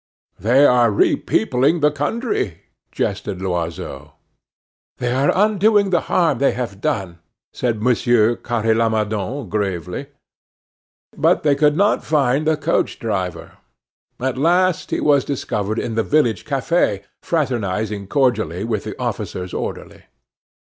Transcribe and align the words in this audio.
"They 0.39 0.65
are 0.65 0.89
repeopling 0.89 1.79
the 1.81 1.91
country," 1.91 2.61
jested 2.91 3.39
Loiseau. 3.39 4.13
"They 4.97 5.11
are 5.13 5.31
undoing 5.31 5.91
the 5.91 6.01
harm 6.09 6.39
they 6.39 6.53
have 6.53 6.81
done," 6.81 7.19
said 7.53 7.83
Monsieur 7.83 8.35
Carre 8.35 8.73
Lamadon 8.73 9.47
gravely. 9.47 10.07
But 11.15 11.43
they 11.43 11.53
could 11.53 11.77
not 11.77 12.03
find 12.03 12.47
the 12.47 12.57
coach 12.57 12.97
driver. 12.97 13.59
At 14.19 14.39
last 14.39 14.89
he 14.89 14.99
was 14.99 15.23
discovered 15.23 15.77
in 15.77 15.93
the 15.93 16.01
village 16.01 16.45
cafe, 16.45 17.03
fraternizing 17.21 18.07
cordially 18.07 18.63
with 18.63 18.85
the 18.85 18.99
officer's 18.99 19.53
orderly. 19.53 20.05